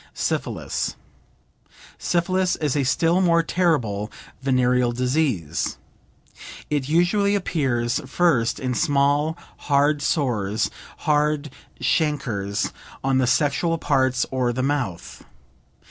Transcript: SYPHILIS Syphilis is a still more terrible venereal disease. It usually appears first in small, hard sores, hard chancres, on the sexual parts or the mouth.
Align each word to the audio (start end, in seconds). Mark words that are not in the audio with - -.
SYPHILIS 0.15 0.95
Syphilis 1.99 2.55
is 2.55 2.75
a 2.75 2.83
still 2.83 3.21
more 3.21 3.43
terrible 3.43 4.11
venereal 4.41 4.91
disease. 4.91 5.77
It 6.71 6.89
usually 6.89 7.35
appears 7.35 8.01
first 8.07 8.59
in 8.59 8.73
small, 8.73 9.37
hard 9.69 10.01
sores, 10.01 10.71
hard 11.05 11.51
chancres, 11.79 12.73
on 13.03 13.19
the 13.19 13.27
sexual 13.27 13.77
parts 13.77 14.25
or 14.31 14.51
the 14.51 14.63
mouth. 14.63 15.23